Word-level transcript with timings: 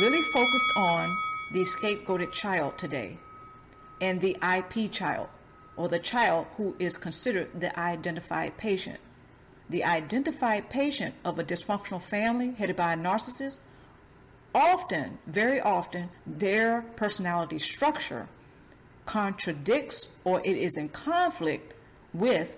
really 0.00 0.22
focused 0.22 0.72
on 0.76 1.16
the 1.52 1.60
scapegoated 1.60 2.32
child 2.32 2.78
today 2.78 3.18
and 4.00 4.20
the 4.20 4.36
IP 4.56 4.90
child, 4.92 5.28
or 5.76 5.88
the 5.88 5.98
child 5.98 6.46
who 6.56 6.76
is 6.78 6.96
considered 6.96 7.48
the 7.60 7.78
identified 7.78 8.56
patient. 8.56 9.00
The 9.70 9.84
identified 9.84 10.70
patient 10.70 11.14
of 11.24 11.38
a 11.38 11.44
dysfunctional 11.44 12.00
family 12.00 12.52
headed 12.52 12.76
by 12.76 12.92
a 12.92 12.96
narcissist, 12.96 13.58
often, 14.54 15.18
very 15.26 15.60
often, 15.60 16.08
their 16.26 16.82
personality 16.96 17.58
structure 17.58 18.28
contradicts 19.04 20.16
or 20.24 20.40
it 20.40 20.56
is 20.56 20.76
in 20.76 20.88
conflict 20.90 21.72
with 22.12 22.56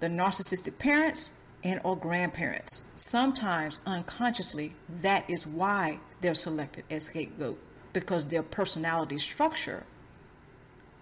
the 0.00 0.06
narcissistic 0.06 0.78
parents 0.78 1.30
and 1.64 1.80
or 1.84 1.96
grandparents. 1.96 2.82
Sometimes 2.96 3.80
unconsciously, 3.84 4.74
that 5.02 5.28
is 5.28 5.46
why 5.46 5.98
they're 6.20 6.34
selected 6.34 6.84
as 6.90 7.04
scapegoat 7.04 7.58
because 7.92 8.26
their 8.26 8.42
personality 8.42 9.18
structure 9.18 9.84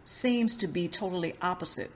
seems 0.04 0.56
to 0.56 0.66
be 0.66 0.88
totally 0.88 1.34
opposite 1.42 1.90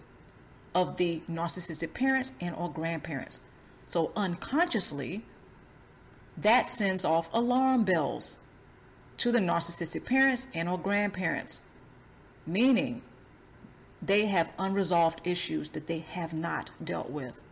of 0.74 0.96
the 0.96 1.22
narcissistic 1.30 1.94
parents 1.94 2.32
and 2.40 2.54
or 2.54 2.70
grandparents. 2.70 3.40
So 3.86 4.12
unconsciously, 4.16 5.24
that 6.36 6.68
sends 6.68 7.04
off 7.04 7.28
alarm 7.32 7.84
bells 7.84 8.36
to 9.18 9.32
the 9.32 9.38
narcissistic 9.38 10.06
parents 10.06 10.46
and 10.54 10.68
or 10.68 10.78
grandparents, 10.78 11.60
meaning 12.46 13.02
they 14.00 14.26
have 14.26 14.52
unresolved 14.58 15.20
issues 15.24 15.68
that 15.70 15.86
they 15.86 15.98
have 15.98 16.32
not 16.32 16.70
dealt 16.82 17.10
with. 17.10 17.42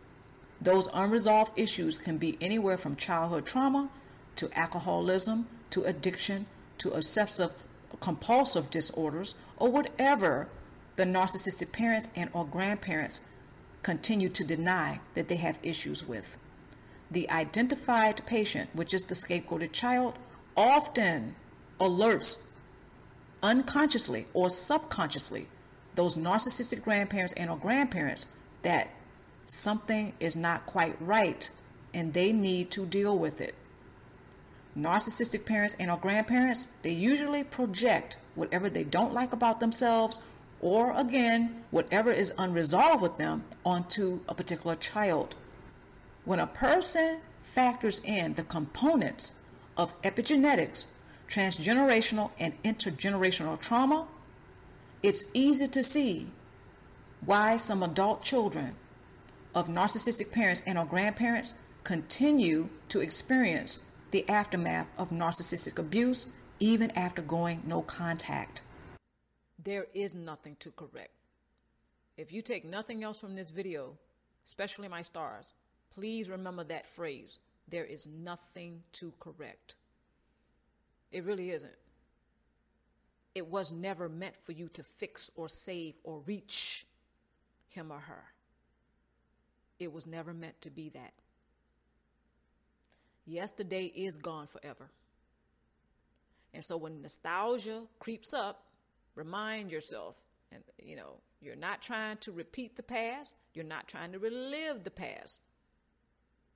Those 0.61 0.87
unresolved 0.93 1.57
issues 1.57 1.97
can 1.97 2.17
be 2.17 2.37
anywhere 2.41 2.77
from 2.77 2.95
childhood 2.95 3.45
trauma 3.45 3.89
to 4.37 4.49
alcoholism 4.57 5.47
to 5.71 5.83
addiction 5.83 6.45
to 6.79 6.91
obsessive 6.91 7.51
compulsive 7.99 8.69
disorders 8.69 9.35
or 9.57 9.69
whatever 9.69 10.47
the 10.95 11.03
narcissistic 11.03 11.71
parents 11.71 12.09
and 12.15 12.29
or 12.33 12.45
grandparents 12.45 13.21
continue 13.83 14.29
to 14.29 14.43
deny 14.43 14.99
that 15.13 15.27
they 15.27 15.37
have 15.37 15.57
issues 15.63 16.07
with. 16.07 16.37
The 17.11 17.29
identified 17.29 18.25
patient, 18.25 18.69
which 18.73 18.93
is 18.93 19.03
the 19.03 19.15
scapegoated 19.15 19.71
child, 19.71 20.15
often 20.55 21.35
alerts 21.79 22.45
unconsciously 23.41 24.27
or 24.33 24.49
subconsciously 24.49 25.47
those 25.95 26.15
narcissistic 26.15 26.83
grandparents 26.83 27.33
and 27.33 27.49
or 27.49 27.57
grandparents 27.57 28.27
that 28.61 28.89
something 29.45 30.13
is 30.19 30.35
not 30.35 30.65
quite 30.65 30.95
right 31.01 31.49
and 31.93 32.13
they 32.13 32.31
need 32.31 32.69
to 32.71 32.85
deal 32.85 33.17
with 33.17 33.41
it. 33.41 33.55
Narcissistic 34.77 35.45
parents 35.45 35.75
and 35.79 35.89
or 35.89 35.97
grandparents, 35.97 36.67
they 36.83 36.91
usually 36.91 37.43
project 37.43 38.17
whatever 38.35 38.69
they 38.69 38.83
don't 38.83 39.13
like 39.13 39.33
about 39.33 39.59
themselves 39.59 40.19
or 40.61 40.97
again, 40.97 41.63
whatever 41.71 42.11
is 42.11 42.33
unresolved 42.37 43.01
with 43.01 43.17
them 43.17 43.43
onto 43.65 44.19
a 44.27 44.33
particular 44.33 44.75
child. 44.75 45.35
When 46.25 46.39
a 46.39 46.47
person 46.47 47.19
factors 47.43 48.01
in 48.03 48.33
the 48.33 48.43
components 48.43 49.31
of 49.77 49.99
epigenetics, 50.01 50.87
transgenerational 51.27 52.31
and 52.39 52.61
intergenerational 52.63 53.59
trauma, 53.59 54.07
it's 55.01 55.27
easy 55.33 55.67
to 55.67 55.81
see 55.81 56.27
why 57.25 57.55
some 57.55 57.83
adult 57.83 58.23
children 58.23 58.75
of 59.55 59.67
narcissistic 59.67 60.31
parents 60.31 60.61
and 60.65 60.77
or 60.77 60.85
grandparents 60.85 61.53
continue 61.83 62.69
to 62.89 62.99
experience 62.99 63.79
the 64.11 64.27
aftermath 64.29 64.87
of 64.97 65.09
narcissistic 65.09 65.79
abuse 65.79 66.31
even 66.59 66.91
after 66.91 67.21
going 67.21 67.61
no 67.65 67.81
contact. 67.81 68.63
There 69.63 69.87
is 69.93 70.15
nothing 70.15 70.55
to 70.59 70.71
correct. 70.71 71.11
If 72.17 72.31
you 72.31 72.41
take 72.41 72.65
nothing 72.65 73.03
else 73.03 73.19
from 73.19 73.35
this 73.35 73.49
video, 73.49 73.97
especially 74.45 74.87
my 74.87 75.01
stars, 75.01 75.53
please 75.93 76.29
remember 76.29 76.63
that 76.65 76.85
phrase. 76.85 77.39
There 77.67 77.85
is 77.85 78.07
nothing 78.07 78.83
to 78.93 79.13
correct. 79.19 79.75
It 81.11 81.23
really 81.23 81.51
isn't. 81.51 81.77
It 83.35 83.47
was 83.47 83.71
never 83.71 84.09
meant 84.09 84.35
for 84.43 84.51
you 84.51 84.67
to 84.69 84.83
fix 84.83 85.29
or 85.35 85.47
save 85.47 85.95
or 86.03 86.19
reach 86.25 86.85
him 87.69 87.91
or 87.91 87.99
her. 87.99 88.23
It 89.79 89.93
was 89.93 90.07
never 90.07 90.33
meant 90.33 90.59
to 90.61 90.69
be 90.69 90.89
that. 90.89 91.13
Yesterday 93.29 93.85
is 93.85 94.17
gone 94.17 94.47
forever. 94.47 94.89
And 96.51 96.65
so 96.65 96.77
when 96.77 97.03
nostalgia 97.03 97.83
creeps 97.99 98.33
up, 98.33 98.63
remind 99.13 99.71
yourself, 99.71 100.15
and 100.51 100.63
you 100.81 100.95
know, 100.95 101.19
you're 101.39 101.55
not 101.55 101.83
trying 101.83 102.17
to 102.17 102.31
repeat 102.31 102.75
the 102.75 102.81
past, 102.81 103.35
you're 103.53 103.65
not 103.65 103.87
trying 103.87 104.13
to 104.13 104.19
relive 104.19 104.83
the 104.83 104.89
past. 104.89 105.41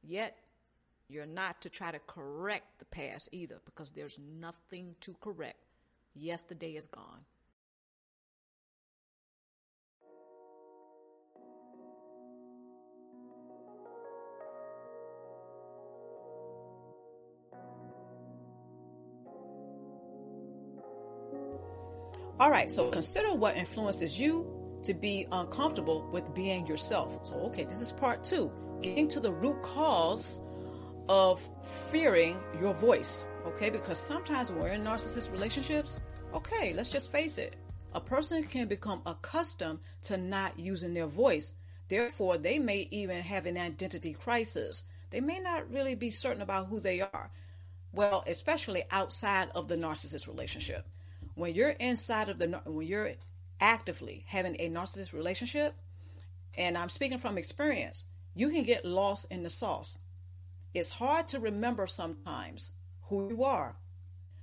Yet, 0.01 0.35
you're 1.09 1.27
not 1.27 1.61
to 1.61 1.69
try 1.69 1.91
to 1.91 1.99
correct 2.07 2.79
the 2.79 2.85
past 2.85 3.29
either 3.31 3.61
because 3.65 3.91
there's 3.91 4.19
nothing 4.19 4.95
to 5.01 5.15
correct. 5.21 5.59
Yesterday 6.15 6.71
is 6.71 6.87
gone. 6.87 7.19
All 22.39 22.49
right, 22.49 22.67
so 22.69 22.89
consider 22.89 23.33
what 23.35 23.55
influences 23.55 24.19
you 24.19 24.79
to 24.83 24.93
be 24.93 25.27
uncomfortable 25.31 26.09
with 26.11 26.33
being 26.33 26.65
yourself. 26.65 27.27
So, 27.27 27.35
okay, 27.45 27.63
this 27.63 27.79
is 27.79 27.91
part 27.91 28.23
two 28.23 28.51
getting 28.81 29.07
to 29.09 29.19
the 29.19 29.31
root 29.31 29.61
cause 29.61 30.41
of 31.07 31.41
fearing 31.89 32.37
your 32.59 32.73
voice. 32.73 33.25
Okay, 33.45 33.69
because 33.69 33.99
sometimes 33.99 34.51
when 34.51 34.61
we're 34.61 34.69
in 34.69 34.83
narcissist 34.83 35.31
relationships, 35.31 35.99
okay, 36.33 36.73
let's 36.73 36.91
just 36.91 37.11
face 37.11 37.37
it, 37.37 37.55
a 37.93 38.01
person 38.01 38.43
can 38.43 38.67
become 38.67 39.01
accustomed 39.05 39.79
to 40.01 40.17
not 40.17 40.57
using 40.57 40.93
their 40.93 41.07
voice. 41.07 41.53
Therefore, 41.87 42.39
they 42.39 42.57
may 42.57 42.87
even 42.89 43.21
have 43.21 43.45
an 43.45 43.57
identity 43.57 44.13
crisis. 44.13 44.85
They 45.11 45.21
may 45.21 45.39
not 45.39 45.71
really 45.71 45.93
be 45.93 46.09
certain 46.09 46.41
about 46.41 46.67
who 46.67 46.79
they 46.79 47.01
are. 47.01 47.29
Well, 47.93 48.23
especially 48.25 48.83
outside 48.89 49.49
of 49.53 49.67
the 49.67 49.75
narcissist 49.75 50.27
relationship 50.27 50.87
when 51.35 51.53
you're 51.53 51.69
inside 51.69 52.29
of 52.29 52.39
the 52.39 52.61
when 52.65 52.87
you're 52.87 53.11
actively 53.59 54.25
having 54.27 54.55
a 54.59 54.69
narcissist 54.69 55.13
relationship 55.13 55.75
and 56.57 56.77
i'm 56.77 56.89
speaking 56.89 57.17
from 57.17 57.37
experience 57.37 58.03
you 58.35 58.49
can 58.49 58.63
get 58.63 58.85
lost 58.85 59.27
in 59.29 59.43
the 59.43 59.49
sauce. 59.49 59.97
It's 60.73 60.89
hard 60.89 61.27
to 61.29 61.39
remember 61.39 61.85
sometimes 61.85 62.71
who 63.03 63.29
you 63.29 63.43
are. 63.43 63.75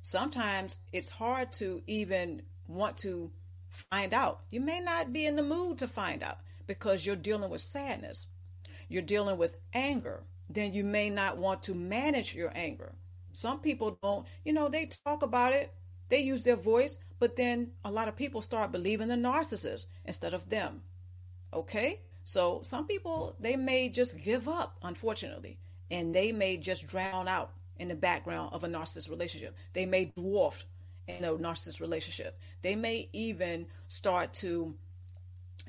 Sometimes 0.02 0.78
it's 0.92 1.10
hard 1.10 1.52
to 1.54 1.82
even 1.86 2.42
want 2.68 2.96
to 2.98 3.30
find 3.68 4.14
out. 4.14 4.42
You 4.50 4.60
may 4.60 4.80
not 4.80 5.12
be 5.12 5.26
in 5.26 5.36
the 5.36 5.42
mood 5.42 5.78
to 5.78 5.88
find 5.88 6.22
out 6.22 6.38
because 6.66 7.04
you're 7.04 7.16
dealing 7.16 7.50
with 7.50 7.60
sadness. 7.60 8.28
You're 8.88 9.02
dealing 9.02 9.38
with 9.38 9.58
anger. 9.72 10.22
Then 10.48 10.72
you 10.72 10.84
may 10.84 11.10
not 11.10 11.36
want 11.36 11.62
to 11.64 11.74
manage 11.74 12.34
your 12.34 12.52
anger. 12.54 12.92
Some 13.32 13.60
people 13.60 13.98
don't 14.02 14.26
you 14.44 14.52
know 14.52 14.68
they 14.68 14.88
talk 15.04 15.22
about 15.22 15.52
it 15.52 15.72
they 16.10 16.20
use 16.20 16.42
their 16.42 16.56
voice, 16.56 16.98
but 17.18 17.36
then 17.36 17.70
a 17.84 17.90
lot 17.90 18.08
of 18.08 18.16
people 18.16 18.42
start 18.42 18.72
believing 18.72 19.08
the 19.08 19.14
narcissist 19.14 19.86
instead 20.04 20.34
of 20.34 20.50
them. 20.50 20.82
Okay? 21.52 22.00
So 22.24 22.60
some 22.62 22.86
people, 22.86 23.36
they 23.40 23.56
may 23.56 23.88
just 23.88 24.22
give 24.22 24.46
up, 24.46 24.76
unfortunately, 24.82 25.58
and 25.90 26.14
they 26.14 26.32
may 26.32 26.56
just 26.56 26.86
drown 26.86 27.28
out 27.28 27.52
in 27.78 27.88
the 27.88 27.94
background 27.94 28.50
of 28.52 28.62
a 28.62 28.68
narcissist 28.68 29.10
relationship. 29.10 29.56
They 29.72 29.86
may 29.86 30.12
dwarf 30.16 30.64
in 31.08 31.24
a 31.24 31.32
narcissist 31.32 31.80
relationship. 31.80 32.38
They 32.62 32.76
may 32.76 33.08
even 33.12 33.66
start 33.88 34.34
to 34.34 34.74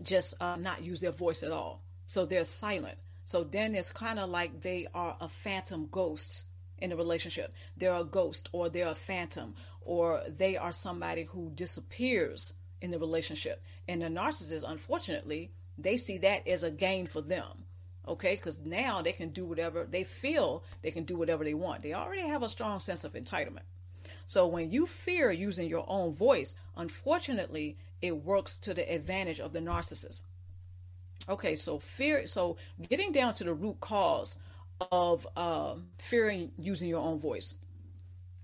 just 0.04 0.34
uh, 0.42 0.58
not 0.58 0.84
use 0.84 1.00
their 1.00 1.12
voice 1.12 1.44
at 1.44 1.52
all. 1.52 1.82
So 2.06 2.26
they're 2.26 2.44
silent. 2.44 2.98
So 3.24 3.44
then 3.44 3.76
it's 3.76 3.92
kind 3.92 4.20
of 4.20 4.30
like 4.30 4.62
they 4.62 4.88
are 4.94 5.16
a 5.22 5.30
phantom 5.30 5.88
ghost 5.90 6.44
in 6.78 6.92
a 6.92 6.96
relationship. 6.96 7.54
They're 7.78 7.96
a 7.96 8.04
ghost 8.04 8.50
or 8.52 8.70
they're 8.70 8.90
a 8.90 8.96
phantom 8.96 9.56
or 9.82 10.22
they 10.28 10.58
are 10.58 10.72
somebody 10.72 11.24
who 11.24 11.52
disappears 11.54 12.54
in 12.82 12.92
the 12.92 13.00
relationship. 13.00 13.62
And 13.88 14.02
the 14.02 14.08
narcissist, 14.08 14.64
unfortunately, 14.68 15.52
they 15.78 15.98
see 15.98 16.18
that 16.20 16.48
as 16.48 16.64
a 16.64 16.72
gain 16.72 17.08
for 17.08 17.22
them. 17.22 17.66
Okay, 18.08 18.36
because 18.36 18.62
now 18.62 19.02
they 19.02 19.12
can 19.12 19.30
do 19.30 19.46
whatever 19.46 19.86
they 19.90 20.04
feel 20.04 20.64
they 20.82 20.90
can 20.90 21.04
do 21.04 21.16
whatever 21.16 21.44
they 21.44 21.54
want. 21.54 21.84
They 21.84 21.94
already 21.94 22.28
have 22.28 22.42
a 22.42 22.50
strong 22.50 22.80
sense 22.80 23.04
of 23.04 23.14
entitlement. 23.14 23.66
So 24.26 24.48
when 24.48 24.72
you 24.72 24.88
fear 24.88 25.32
using 25.32 25.70
your 25.70 25.86
own 25.88 26.14
voice, 26.14 26.56
unfortunately, 26.76 27.78
it 28.02 28.24
works 28.24 28.58
to 28.60 28.74
the 28.74 28.92
advantage 28.92 29.40
of 29.40 29.54
the 29.54 29.60
narcissist. 29.60 30.24
Okay, 31.30 31.56
so 31.56 31.78
fear, 31.78 32.26
so 32.26 32.58
getting 32.90 33.12
down 33.12 33.36
to 33.36 33.44
the 33.44 33.54
root 33.54 33.80
cause 33.80 34.40
of 34.92 35.28
uh, 35.36 35.76
fearing 36.00 36.52
using 36.58 36.90
your 36.90 37.02
own 37.02 37.20
voice. 37.20 37.54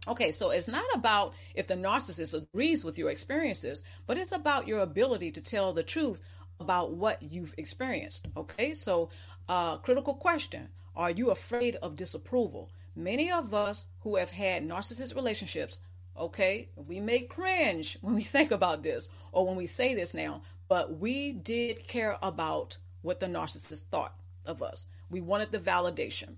Okay, 0.07 0.31
so 0.31 0.51
it's 0.51 0.69
not 0.69 0.85
about 0.93 1.33
if 1.53 1.67
the 1.67 1.75
narcissist 1.75 2.33
agrees 2.33 2.85
with 2.85 2.97
your 2.97 3.09
experiences, 3.09 3.83
but 4.05 4.17
it's 4.17 4.31
about 4.31 4.67
your 4.67 4.79
ability 4.79 5.31
to 5.31 5.41
tell 5.41 5.73
the 5.73 5.83
truth 5.83 6.21
about 6.61 6.93
what 6.93 7.21
you've 7.21 7.53
experienced. 7.57 8.25
Okay, 8.37 8.73
so 8.73 9.09
uh, 9.49 9.77
critical 9.77 10.13
question 10.13 10.69
Are 10.95 11.11
you 11.11 11.31
afraid 11.31 11.75
of 11.77 11.97
disapproval? 11.97 12.71
Many 12.95 13.31
of 13.31 13.53
us 13.53 13.87
who 14.01 14.15
have 14.15 14.31
had 14.31 14.67
narcissist 14.67 15.13
relationships, 15.15 15.79
okay, 16.17 16.69
we 16.75 17.01
may 17.01 17.19
cringe 17.19 17.97
when 18.01 18.15
we 18.15 18.23
think 18.23 18.51
about 18.51 18.83
this 18.83 19.09
or 19.33 19.45
when 19.45 19.57
we 19.57 19.65
say 19.65 19.93
this 19.93 20.13
now, 20.13 20.41
but 20.69 20.99
we 20.99 21.33
did 21.33 21.85
care 21.87 22.17
about 22.21 22.77
what 23.01 23.19
the 23.19 23.27
narcissist 23.27 23.83
thought 23.91 24.15
of 24.45 24.63
us. 24.63 24.87
We 25.09 25.19
wanted 25.19 25.51
the 25.51 25.59
validation, 25.59 26.35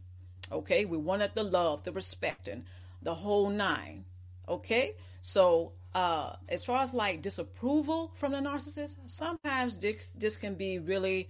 okay, 0.51 0.86
we 0.86 0.98
wanted 0.98 1.31
the 1.36 1.44
love, 1.44 1.83
the 1.83 1.92
respect, 1.92 2.48
and 2.48 2.66
the 3.01 3.15
whole 3.15 3.49
nine. 3.49 4.05
Okay? 4.47 4.93
So, 5.21 5.73
uh, 5.93 6.33
as 6.47 6.63
far 6.63 6.81
as 6.81 6.93
like 6.93 7.21
disapproval 7.21 8.11
from 8.15 8.31
the 8.31 8.37
narcissist, 8.37 8.97
sometimes 9.07 9.77
this, 9.77 10.11
this 10.11 10.35
can 10.35 10.55
be 10.55 10.79
really 10.79 11.29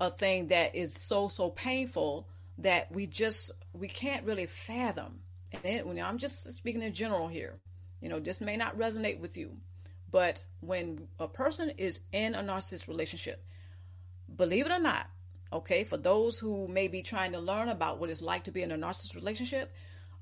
a 0.00 0.10
thing 0.10 0.48
that 0.48 0.74
is 0.74 0.94
so, 0.94 1.28
so 1.28 1.50
painful 1.50 2.28
that 2.58 2.90
we 2.92 3.06
just, 3.06 3.52
we 3.72 3.88
can't 3.88 4.24
really 4.24 4.46
fathom. 4.46 5.20
And 5.52 5.62
then, 5.62 5.98
I'm 6.04 6.18
just 6.18 6.52
speaking 6.52 6.82
in 6.82 6.94
general 6.94 7.28
here. 7.28 7.58
You 8.00 8.08
know, 8.08 8.20
this 8.20 8.40
may 8.40 8.56
not 8.56 8.78
resonate 8.78 9.20
with 9.20 9.36
you, 9.36 9.56
but 10.10 10.40
when 10.60 11.08
a 11.18 11.28
person 11.28 11.70
is 11.76 12.00
in 12.12 12.34
a 12.34 12.42
narcissist 12.42 12.88
relationship, 12.88 13.44
believe 14.34 14.66
it 14.66 14.72
or 14.72 14.78
not, 14.78 15.06
okay, 15.52 15.84
for 15.84 15.96
those 15.96 16.38
who 16.38 16.66
may 16.68 16.88
be 16.88 17.02
trying 17.02 17.32
to 17.32 17.40
learn 17.40 17.68
about 17.68 17.98
what 17.98 18.10
it's 18.10 18.22
like 18.22 18.44
to 18.44 18.52
be 18.52 18.62
in 18.62 18.72
a 18.72 18.78
narcissist 18.78 19.14
relationship, 19.14 19.72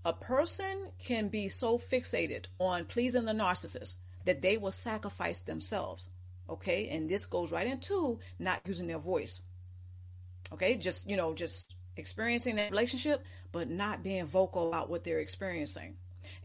a 0.05 0.12
person 0.12 0.91
can 0.99 1.29
be 1.29 1.49
so 1.49 1.79
fixated 1.79 2.47
on 2.59 2.85
pleasing 2.85 3.25
the 3.25 3.33
narcissist 3.33 3.95
that 4.25 4.43
they 4.43 4.56
will 4.56 4.71
sacrifice 4.71 5.41
themselves. 5.41 6.11
Okay, 6.49 6.89
and 6.89 7.09
this 7.09 7.27
goes 7.27 7.53
right 7.53 7.67
into 7.67 8.21
not 8.39 8.62
using 8.67 8.87
their 8.87 8.99
voice. 8.99 9.41
Okay, 10.53 10.77
just 10.77 11.09
you 11.09 11.17
know, 11.17 11.35
just 11.35 11.75
experiencing 11.97 12.56
that 12.56 12.71
relationship, 12.71 13.25
but 13.53 13.69
not 13.69 14.03
being 14.03 14.27
vocal 14.27 14.69
about 14.69 14.89
what 14.89 15.05
they're 15.05 15.19
experiencing. 15.19 15.97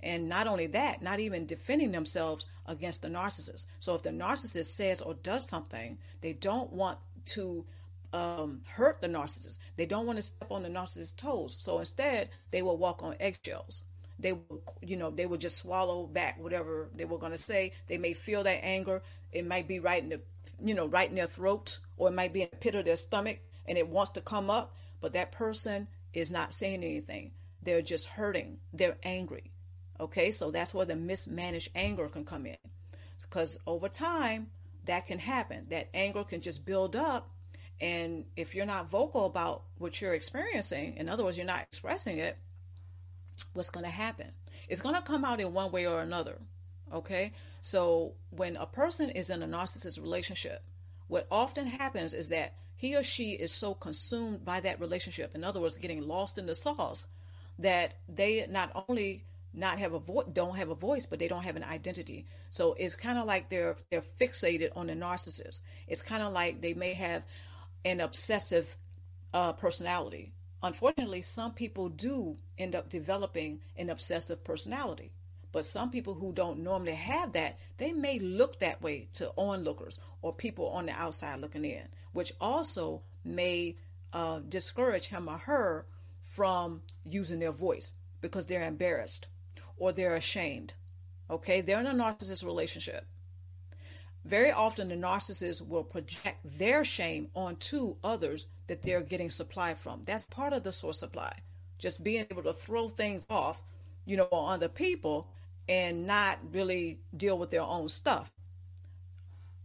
And 0.01 0.27
not 0.27 0.47
only 0.47 0.67
that, 0.67 1.01
not 1.01 1.19
even 1.19 1.45
defending 1.45 1.91
themselves 1.91 2.47
against 2.65 3.01
the 3.01 3.07
narcissist. 3.09 3.65
So 3.79 3.95
if 3.95 4.03
the 4.03 4.09
narcissist 4.09 4.65
says 4.65 5.01
or 5.01 5.13
does 5.13 5.47
something, 5.47 5.97
they 6.21 6.33
don't 6.33 6.71
want 6.71 7.00
to 7.25 7.65
um, 8.13 8.62
hurt 8.68 9.01
the 9.01 9.07
narcissist. 9.07 9.57
They 9.75 9.86
don't 9.86 10.06
want 10.06 10.18
to 10.18 10.24
step 10.24 10.51
on 10.51 10.63
the 10.63 10.69
narcissist's 10.69 11.12
toes. 11.12 11.56
So 11.60 11.80
instead, 11.80 12.30
they 12.51 12.62
will 12.62 12.77
walk 12.77 13.04
on 13.04 13.15
eggshells. 13.19 13.81
They 14.19 14.33
will, 14.33 14.62
you 14.81 14.95
know, 14.95 15.10
they 15.10 15.25
will 15.25 15.38
just 15.38 15.57
swallow 15.57 16.06
back 16.06 16.42
whatever 16.42 16.89
they 16.95 17.06
were 17.06 17.18
going 17.18 17.31
to 17.31 17.38
say. 17.38 17.74
They 17.88 17.98
may 17.98 18.13
feel 18.13 18.44
that 18.44 18.63
anger. 18.63 19.01
It 19.31 19.45
might 19.48 19.68
be 19.68 19.80
right 19.80 20.01
in 20.01 20.10
the, 20.10 20.21
you 20.63 20.75
know, 20.75 20.86
right 20.86 21.10
in 21.10 21.15
their 21.15 21.27
throat, 21.27 21.80
or 21.98 22.10
it 22.10 22.13
might 22.13 22.31
be 22.31 22.44
in 22.44 22.50
the 22.51 22.57
pit 22.57 22.75
of 22.75 22.86
their 22.86 22.95
stomach, 22.95 23.39
and 23.65 23.77
it 23.77 23.88
wants 23.88 24.12
to 24.12 24.21
come 24.21 24.50
up. 24.50 24.75
But 25.01 25.13
that 25.13 25.31
person 25.31 25.88
is 26.13 26.30
not 26.30 26.54
saying 26.54 26.83
anything. 26.83 27.31
They're 27.63 27.81
just 27.81 28.06
hurting. 28.06 28.60
They're 28.71 28.98
angry. 29.04 29.51
Okay, 30.00 30.31
so 30.31 30.51
that's 30.51 30.74
where 30.74 30.86
the 30.86 30.95
mismanaged 30.95 31.69
anger 31.75 32.07
can 32.07 32.25
come 32.25 32.45
in. 32.45 32.57
Because 33.21 33.60
over 33.65 33.89
time, 33.89 34.51
that 34.86 35.07
can 35.07 35.18
happen. 35.18 35.65
That 35.69 35.89
anger 35.94 36.24
can 36.24 36.42
just 36.42 36.65
build 36.65 36.95
up 36.95 37.30
and 37.81 38.25
if 38.35 38.55
you're 38.55 38.65
not 38.65 38.89
vocal 38.89 39.25
about 39.25 39.63
what 39.77 39.99
you're 39.99 40.13
experiencing, 40.13 40.97
in 40.97 41.09
other 41.09 41.23
words, 41.23 41.37
you're 41.37 41.45
not 41.45 41.61
expressing 41.61 42.19
it, 42.19 42.37
what's 43.53 43.69
going 43.69 43.85
to 43.85 43.91
happen? 43.91 44.27
It's 44.69 44.81
going 44.81 44.95
to 44.95 45.01
come 45.01 45.25
out 45.25 45.41
in 45.41 45.53
one 45.53 45.71
way 45.71 45.85
or 45.85 46.01
another. 46.01 46.39
Okay? 46.93 47.33
So 47.61 48.13
when 48.29 48.55
a 48.55 48.65
person 48.65 49.09
is 49.09 49.29
in 49.29 49.43
a 49.43 49.47
narcissist 49.47 50.01
relationship, 50.01 50.63
what 51.07 51.27
often 51.31 51.67
happens 51.67 52.13
is 52.13 52.29
that 52.29 52.53
he 52.75 52.95
or 52.95 53.03
she 53.03 53.31
is 53.31 53.51
so 53.51 53.73
consumed 53.73 54.45
by 54.45 54.59
that 54.61 54.79
relationship, 54.79 55.35
in 55.35 55.43
other 55.43 55.59
words, 55.59 55.77
getting 55.77 56.07
lost 56.07 56.37
in 56.37 56.45
the 56.45 56.55
sauce, 56.55 57.07
that 57.59 57.95
they 58.07 58.45
not 58.49 58.85
only 58.89 59.25
not 59.53 59.77
have 59.77 59.93
a 59.93 59.99
voice 59.99 60.25
don't 60.33 60.55
have 60.55 60.69
a 60.69 60.75
voice 60.75 61.05
but 61.05 61.19
they 61.19 61.27
don't 61.27 61.43
have 61.43 61.55
an 61.55 61.63
identity 61.63 62.25
so 62.49 62.73
it's 62.73 62.95
kind 62.95 63.19
of 63.19 63.27
like 63.27 63.49
they're 63.49 63.77
they're 63.91 64.03
fixated 64.19 64.71
on 64.75 64.87
the 64.87 64.93
narcissist 64.93 65.61
it's 65.87 66.01
kind 66.01 66.23
of 66.23 66.33
like 66.33 66.59
they 66.59 66.73
may 66.73 66.93
have 66.93 67.21
an 67.85 68.01
obsessive 68.01 68.77
uh, 69.33 69.53
personality. 69.53 70.33
Unfortunately, 70.62 71.21
some 71.21 71.53
people 71.53 71.89
do 71.89 72.38
end 72.57 72.75
up 72.75 72.89
developing 72.89 73.59
an 73.77 73.89
obsessive 73.89 74.44
personality. 74.44 75.12
But 75.51 75.65
some 75.65 75.91
people 75.91 76.15
who 76.15 76.31
don't 76.31 76.63
normally 76.63 76.95
have 76.95 77.33
that, 77.33 77.59
they 77.77 77.91
may 77.91 78.18
look 78.18 78.59
that 78.59 78.81
way 78.81 79.09
to 79.13 79.31
onlookers 79.38 80.00
or 80.21 80.33
people 80.33 80.69
on 80.69 80.88
the 80.88 80.94
outside 80.94 81.41
looking 81.41 81.65
in, 81.65 81.83
which 82.12 82.33
also 82.41 83.03
may 83.24 83.77
uh, 84.13 84.39
discourage 84.47 85.07
him 85.07 85.29
or 85.29 85.38
her 85.38 85.86
from 86.21 86.81
using 87.03 87.39
their 87.39 87.51
voice 87.51 87.94
because 88.21 88.47
they're 88.47 88.63
embarrassed 88.63 89.27
or 89.77 89.91
they're 89.91 90.15
ashamed. 90.15 90.74
Okay, 91.29 91.62
they're 91.62 91.79
in 91.79 91.88
a 91.88 91.94
narcissist 91.94 92.44
relationship 92.45 93.06
very 94.25 94.51
often 94.51 94.89
the 94.89 94.95
narcissist 94.95 95.67
will 95.67 95.83
project 95.83 96.37
their 96.57 96.83
shame 96.83 97.27
onto 97.35 97.95
others 98.03 98.47
that 98.67 98.81
they're 98.83 99.01
getting 99.01 99.29
supply 99.29 99.73
from. 99.73 100.01
That's 100.05 100.23
part 100.23 100.53
of 100.53 100.63
the 100.63 100.71
source 100.71 100.99
supply. 100.99 101.39
Just 101.77 102.03
being 102.03 102.25
able 102.31 102.43
to 102.43 102.53
throw 102.53 102.87
things 102.87 103.25
off, 103.29 103.61
you 104.05 104.15
know, 104.15 104.29
on 104.31 104.59
the 104.59 104.69
people 104.69 105.27
and 105.67 106.07
not 106.07 106.39
really 106.51 106.99
deal 107.15 107.37
with 107.37 107.51
their 107.51 107.61
own 107.61 107.89
stuff. 107.89 108.31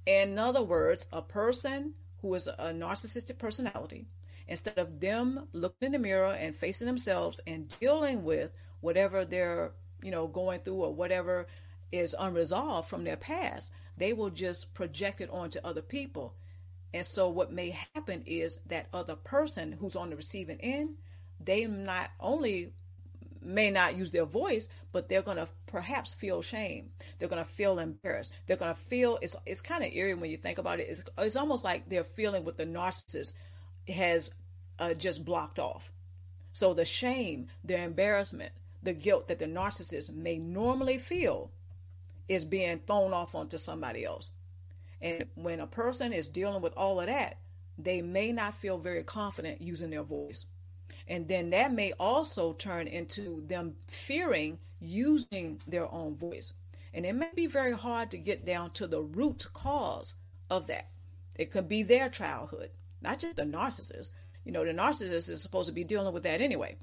In 0.06 0.38
other 0.38 0.62
words, 0.62 1.06
a 1.12 1.22
person 1.22 1.94
who 2.22 2.34
is 2.34 2.48
a 2.48 2.72
narcissistic 2.72 3.38
personality, 3.38 4.06
instead 4.48 4.78
of 4.78 5.00
them 5.00 5.46
looking 5.52 5.86
in 5.86 5.92
the 5.92 5.98
mirror 5.98 6.32
and 6.32 6.56
facing 6.56 6.86
themselves 6.86 7.40
and 7.46 7.68
dealing 7.78 8.24
with 8.24 8.50
whatever 8.80 9.24
they're, 9.24 9.72
you 10.02 10.10
know, 10.10 10.26
going 10.26 10.60
through 10.60 10.82
or 10.82 10.94
whatever 10.94 11.46
is 11.92 12.16
unresolved 12.18 12.88
from 12.88 13.04
their 13.04 13.16
past, 13.16 13.72
they 13.98 14.12
will 14.12 14.30
just 14.30 14.74
project 14.74 15.20
it 15.20 15.30
onto 15.30 15.58
other 15.64 15.82
people. 15.82 16.34
And 16.94 17.04
so 17.04 17.28
what 17.28 17.52
may 17.52 17.76
happen 17.94 18.22
is 18.26 18.58
that 18.66 18.88
other 18.92 19.16
person 19.16 19.72
who's 19.72 19.96
on 19.96 20.10
the 20.10 20.16
receiving 20.16 20.60
end, 20.60 20.96
they 21.38 21.66
not 21.66 22.10
only 22.18 22.72
may 23.42 23.70
not 23.70 23.96
use 23.96 24.10
their 24.10 24.24
voice, 24.24 24.68
but 24.92 25.08
they're 25.08 25.22
going 25.22 25.36
to 25.36 25.48
perhaps 25.66 26.12
feel 26.12 26.42
shame. 26.42 26.90
They're 27.18 27.28
going 27.28 27.44
to 27.44 27.50
feel 27.50 27.78
embarrassed. 27.78 28.32
They're 28.46 28.56
going 28.56 28.74
to 28.74 28.80
feel 28.80 29.18
it's 29.22 29.36
it's 29.46 29.60
kind 29.60 29.84
of 29.84 29.92
eerie 29.92 30.14
when 30.14 30.30
you 30.30 30.36
think 30.36 30.58
about 30.58 30.80
it. 30.80 30.88
It's 30.88 31.02
it's 31.18 31.36
almost 31.36 31.64
like 31.64 31.88
they're 31.88 32.04
feeling 32.04 32.44
what 32.44 32.56
the 32.56 32.66
narcissist 32.66 33.32
has 33.88 34.32
uh, 34.78 34.94
just 34.94 35.24
blocked 35.24 35.58
off. 35.58 35.92
So 36.52 36.74
the 36.74 36.84
shame, 36.84 37.48
the 37.64 37.80
embarrassment, 37.80 38.52
the 38.82 38.92
guilt 38.92 39.28
that 39.28 39.38
the 39.38 39.46
narcissist 39.46 40.10
may 40.10 40.38
normally 40.38 40.98
feel 40.98 41.50
is 42.28 42.44
being 42.44 42.80
thrown 42.86 43.12
off 43.12 43.34
onto 43.34 43.58
somebody 43.58 44.04
else. 44.04 44.30
And 45.00 45.26
when 45.34 45.60
a 45.60 45.66
person 45.66 46.12
is 46.12 46.28
dealing 46.28 46.62
with 46.62 46.74
all 46.76 47.00
of 47.00 47.06
that, 47.06 47.38
they 47.78 48.02
may 48.02 48.32
not 48.32 48.54
feel 48.54 48.78
very 48.78 49.04
confident 49.04 49.60
using 49.60 49.90
their 49.90 50.02
voice. 50.02 50.46
And 51.06 51.28
then 51.28 51.50
that 51.50 51.72
may 51.72 51.92
also 51.92 52.52
turn 52.52 52.86
into 52.86 53.42
them 53.46 53.76
fearing 53.86 54.58
using 54.80 55.60
their 55.66 55.90
own 55.92 56.16
voice. 56.16 56.52
And 56.92 57.06
it 57.06 57.14
may 57.14 57.30
be 57.34 57.46
very 57.46 57.72
hard 57.72 58.10
to 58.10 58.18
get 58.18 58.44
down 58.44 58.72
to 58.72 58.86
the 58.86 59.00
root 59.00 59.46
cause 59.52 60.14
of 60.50 60.66
that. 60.66 60.88
It 61.36 61.50
could 61.50 61.68
be 61.68 61.82
their 61.82 62.08
childhood, 62.08 62.70
not 63.00 63.20
just 63.20 63.36
the 63.36 63.42
narcissist. 63.42 64.08
You 64.44 64.52
know, 64.52 64.64
the 64.64 64.72
narcissist 64.72 65.30
is 65.30 65.42
supposed 65.42 65.68
to 65.68 65.74
be 65.74 65.84
dealing 65.84 66.12
with 66.12 66.24
that 66.24 66.40
anyway. 66.40 66.76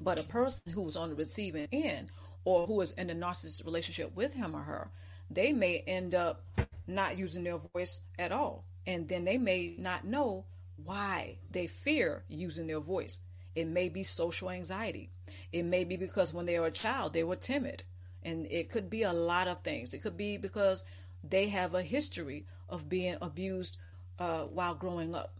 But 0.00 0.18
a 0.18 0.24
person 0.24 0.72
who's 0.72 0.96
on 0.96 1.10
the 1.10 1.14
receiving 1.14 1.68
end 1.72 2.10
or 2.44 2.66
who 2.66 2.80
is 2.80 2.92
in 2.92 3.10
a 3.10 3.14
narcissistic 3.14 3.64
relationship 3.64 4.14
with 4.14 4.34
him 4.34 4.54
or 4.54 4.62
her, 4.62 4.90
they 5.30 5.52
may 5.52 5.78
end 5.86 6.14
up 6.14 6.44
not 6.86 7.18
using 7.18 7.44
their 7.44 7.58
voice 7.74 8.00
at 8.18 8.32
all. 8.32 8.64
And 8.86 9.08
then 9.08 9.24
they 9.24 9.38
may 9.38 9.74
not 9.78 10.04
know 10.04 10.44
why 10.76 11.38
they 11.50 11.66
fear 11.66 12.24
using 12.28 12.66
their 12.66 12.80
voice. 12.80 13.20
It 13.54 13.66
may 13.66 13.88
be 13.88 14.02
social 14.02 14.50
anxiety. 14.50 15.10
It 15.52 15.62
may 15.64 15.84
be 15.84 15.96
because 15.96 16.34
when 16.34 16.46
they 16.46 16.58
were 16.58 16.66
a 16.66 16.72
child, 16.72 17.12
they 17.12 17.24
were 17.24 17.36
timid. 17.36 17.84
And 18.22 18.46
it 18.50 18.70
could 18.70 18.90
be 18.90 19.02
a 19.02 19.12
lot 19.12 19.48
of 19.48 19.60
things. 19.60 19.94
It 19.94 20.02
could 20.02 20.16
be 20.16 20.36
because 20.36 20.84
they 21.22 21.48
have 21.48 21.74
a 21.74 21.82
history 21.82 22.46
of 22.68 22.88
being 22.88 23.16
abused 23.22 23.76
uh, 24.18 24.42
while 24.42 24.74
growing 24.74 25.14
up. 25.14 25.34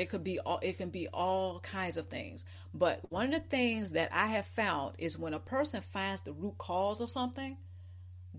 It 0.00 0.08
could 0.08 0.24
be 0.24 0.40
all 0.40 0.58
it 0.62 0.78
can 0.78 0.88
be 0.88 1.08
all 1.08 1.60
kinds 1.60 1.98
of 1.98 2.06
things. 2.06 2.46
But 2.72 3.00
one 3.12 3.34
of 3.34 3.42
the 3.42 3.48
things 3.48 3.92
that 3.92 4.08
I 4.12 4.28
have 4.28 4.46
found 4.46 4.94
is 4.96 5.18
when 5.18 5.34
a 5.34 5.38
person 5.38 5.82
finds 5.82 6.22
the 6.22 6.32
root 6.32 6.56
cause 6.56 7.02
of 7.02 7.10
something, 7.10 7.58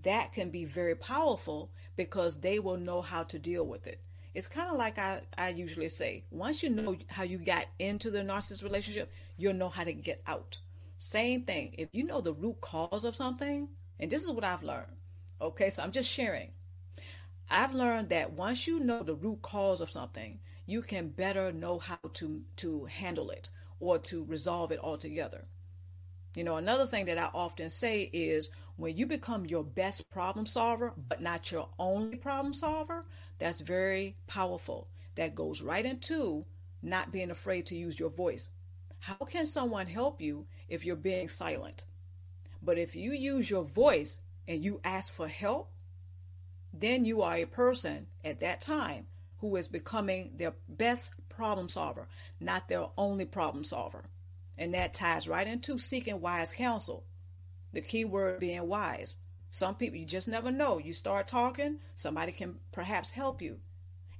that 0.02 0.32
can 0.32 0.50
be 0.50 0.64
very 0.64 0.96
powerful 0.96 1.70
because 1.94 2.40
they 2.40 2.58
will 2.58 2.78
know 2.78 3.00
how 3.00 3.22
to 3.22 3.38
deal 3.38 3.64
with 3.64 3.86
it. 3.86 4.00
It's 4.34 4.48
kind 4.48 4.72
of 4.72 4.76
like 4.76 4.98
I, 4.98 5.20
I 5.38 5.50
usually 5.50 5.88
say 5.88 6.24
once 6.32 6.64
you 6.64 6.70
know 6.70 6.96
how 7.06 7.22
you 7.22 7.38
got 7.38 7.66
into 7.78 8.10
the 8.10 8.22
narcissist 8.22 8.64
relationship, 8.64 9.12
you'll 9.36 9.54
know 9.54 9.68
how 9.68 9.84
to 9.84 9.92
get 9.92 10.20
out. 10.26 10.58
Same 10.98 11.42
thing. 11.44 11.76
If 11.78 11.90
you 11.92 12.04
know 12.04 12.20
the 12.20 12.32
root 12.32 12.60
cause 12.60 13.04
of 13.04 13.14
something, 13.14 13.68
and 14.00 14.10
this 14.10 14.22
is 14.22 14.32
what 14.32 14.42
I've 14.42 14.64
learned. 14.64 14.96
Okay, 15.40 15.70
so 15.70 15.84
I'm 15.84 15.92
just 15.92 16.10
sharing. 16.10 16.50
I've 17.48 17.72
learned 17.72 18.08
that 18.08 18.32
once 18.32 18.66
you 18.66 18.80
know 18.80 19.04
the 19.04 19.14
root 19.14 19.42
cause 19.42 19.80
of 19.80 19.92
something, 19.92 20.40
you 20.66 20.82
can 20.82 21.08
better 21.08 21.52
know 21.52 21.78
how 21.78 21.98
to 22.14 22.42
to 22.56 22.84
handle 22.86 23.30
it 23.30 23.48
or 23.80 23.98
to 23.98 24.24
resolve 24.24 24.72
it 24.72 24.78
altogether. 24.80 25.46
You 26.34 26.44
know, 26.44 26.56
another 26.56 26.86
thing 26.86 27.06
that 27.06 27.18
I 27.18 27.28
often 27.34 27.68
say 27.68 28.08
is 28.12 28.48
when 28.76 28.96
you 28.96 29.06
become 29.06 29.44
your 29.44 29.64
best 29.64 30.08
problem 30.10 30.46
solver, 30.46 30.94
but 30.96 31.20
not 31.20 31.52
your 31.52 31.68
only 31.78 32.16
problem 32.16 32.54
solver, 32.54 33.04
that's 33.38 33.60
very 33.60 34.16
powerful. 34.26 34.88
That 35.16 35.34
goes 35.34 35.60
right 35.60 35.84
into 35.84 36.46
not 36.80 37.12
being 37.12 37.30
afraid 37.30 37.66
to 37.66 37.76
use 37.76 38.00
your 38.00 38.08
voice. 38.08 38.48
How 38.98 39.16
can 39.16 39.44
someone 39.44 39.86
help 39.86 40.22
you 40.22 40.46
if 40.68 40.86
you're 40.86 40.96
being 40.96 41.28
silent? 41.28 41.84
But 42.62 42.78
if 42.78 42.96
you 42.96 43.12
use 43.12 43.50
your 43.50 43.64
voice 43.64 44.20
and 44.48 44.64
you 44.64 44.80
ask 44.84 45.12
for 45.12 45.28
help, 45.28 45.70
then 46.72 47.04
you 47.04 47.20
are 47.20 47.36
a 47.36 47.44
person 47.44 48.06
at 48.24 48.40
that 48.40 48.60
time 48.60 49.06
who 49.42 49.56
is 49.56 49.66
becoming 49.66 50.30
their 50.36 50.54
best 50.68 51.12
problem 51.28 51.68
solver, 51.68 52.06
not 52.38 52.68
their 52.68 52.86
only 52.96 53.24
problem 53.24 53.64
solver. 53.64 54.04
And 54.56 54.72
that 54.72 54.94
ties 54.94 55.26
right 55.26 55.46
into 55.46 55.78
seeking 55.78 56.20
wise 56.20 56.52
counsel. 56.52 57.04
The 57.72 57.80
key 57.80 58.04
word 58.04 58.38
being 58.38 58.68
wise. 58.68 59.16
Some 59.50 59.74
people, 59.74 59.98
you 59.98 60.06
just 60.06 60.28
never 60.28 60.52
know. 60.52 60.78
You 60.78 60.92
start 60.92 61.26
talking, 61.26 61.80
somebody 61.96 62.30
can 62.30 62.54
perhaps 62.70 63.10
help 63.10 63.42
you. 63.42 63.58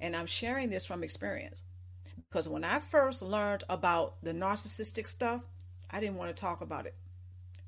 And 0.01 0.13
I'm 0.13 0.25
sharing 0.25 0.69
this 0.69 0.85
from 0.85 1.05
experience. 1.05 1.63
Because 2.29 2.49
when 2.49 2.65
I 2.65 2.79
first 2.79 3.21
learned 3.21 3.63
about 3.69 4.21
the 4.21 4.33
narcissistic 4.33 5.07
stuff, 5.07 5.41
I 5.89 6.01
didn't 6.01 6.17
want 6.17 6.35
to 6.35 6.39
talk 6.39 6.59
about 6.59 6.85
it 6.85 6.95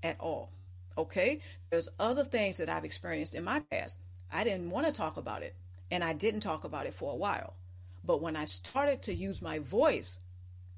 at 0.03 0.19
all. 0.19 0.51
Okay? 0.97 1.39
There's 1.69 1.89
other 1.99 2.25
things 2.25 2.57
that 2.57 2.67
I've 2.67 2.83
experienced 2.83 3.33
in 3.33 3.45
my 3.45 3.61
past. 3.61 3.97
I 4.29 4.43
didn't 4.43 4.71
want 4.71 4.87
to 4.87 4.93
talk 4.93 5.15
about 5.15 5.41
it. 5.41 5.55
And 5.91 6.03
I 6.03 6.13
didn't 6.13 6.41
talk 6.41 6.63
about 6.63 6.85
it 6.85 6.93
for 6.93 7.11
a 7.11 7.17
while. 7.17 7.55
But 8.03 8.21
when 8.21 8.35
I 8.35 8.45
started 8.45 9.01
to 9.03 9.13
use 9.13 9.41
my 9.41 9.59
voice, 9.59 10.19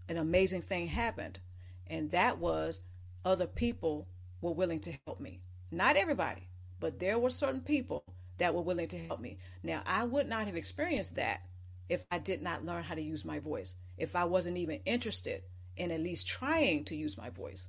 an 0.07 0.17
amazing 0.17 0.61
thing 0.61 0.87
happened. 0.87 1.39
And 1.87 2.11
that 2.11 2.37
was 2.37 2.81
other 3.25 3.47
people 3.47 4.07
were 4.41 4.51
willing 4.51 4.79
to 4.79 4.93
help 5.05 5.19
me. 5.19 5.41
Not 5.71 5.97
everybody, 5.97 6.49
but 6.79 6.99
there 6.99 7.19
were 7.19 7.29
certain 7.29 7.61
people 7.61 8.03
that 8.37 8.53
were 8.53 8.61
willing 8.61 8.87
to 8.89 8.99
help 9.07 9.19
me. 9.19 9.37
Now, 9.63 9.81
I 9.85 10.03
would 10.03 10.27
not 10.27 10.45
have 10.45 10.55
experienced 10.55 11.15
that 11.15 11.41
if 11.89 12.05
I 12.11 12.19
did 12.19 12.41
not 12.41 12.65
learn 12.65 12.83
how 12.83 12.95
to 12.95 13.01
use 13.01 13.25
my 13.25 13.39
voice, 13.39 13.75
if 13.97 14.15
I 14.15 14.25
wasn't 14.25 14.57
even 14.57 14.79
interested 14.85 15.43
in 15.75 15.91
at 15.91 16.01
least 16.01 16.27
trying 16.27 16.83
to 16.85 16.95
use 16.95 17.17
my 17.17 17.29
voice. 17.29 17.67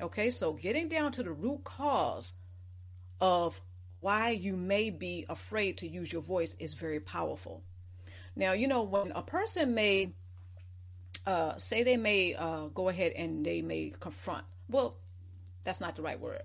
Okay, 0.00 0.30
so 0.30 0.52
getting 0.52 0.88
down 0.88 1.12
to 1.12 1.22
the 1.22 1.32
root 1.32 1.64
cause 1.64 2.34
of 3.20 3.60
why 4.06 4.30
you 4.30 4.54
may 4.56 4.88
be 4.88 5.26
afraid 5.28 5.78
to 5.78 5.88
use 5.88 6.12
your 6.12 6.22
voice 6.22 6.54
is 6.60 6.74
very 6.74 7.00
powerful. 7.00 7.64
Now, 8.36 8.52
you 8.52 8.68
know, 8.68 8.84
when 8.84 9.10
a 9.10 9.20
person 9.20 9.74
may 9.74 10.12
uh, 11.26 11.56
say 11.56 11.82
they 11.82 11.96
may 11.96 12.36
uh, 12.36 12.66
go 12.72 12.88
ahead 12.88 13.14
and 13.16 13.44
they 13.44 13.62
may 13.62 13.92
confront, 13.98 14.44
well, 14.68 14.94
that's 15.64 15.80
not 15.80 15.96
the 15.96 16.02
right 16.02 16.20
word. 16.20 16.44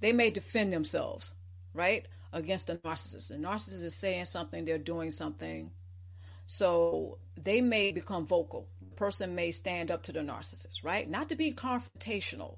They 0.00 0.12
may 0.12 0.28
defend 0.28 0.70
themselves, 0.70 1.32
right, 1.72 2.04
against 2.30 2.66
the 2.66 2.76
narcissist. 2.76 3.28
The 3.28 3.36
narcissist 3.36 3.82
is 3.82 3.94
saying 3.94 4.26
something, 4.26 4.66
they're 4.66 4.76
doing 4.76 5.10
something, 5.10 5.70
so 6.44 7.16
they 7.42 7.62
may 7.62 7.90
become 7.90 8.26
vocal. 8.26 8.68
The 8.86 8.96
person 8.96 9.34
may 9.34 9.50
stand 9.50 9.90
up 9.90 10.02
to 10.02 10.12
the 10.12 10.20
narcissist, 10.20 10.84
right? 10.84 11.08
Not 11.08 11.30
to 11.30 11.36
be 11.36 11.54
confrontational, 11.54 12.56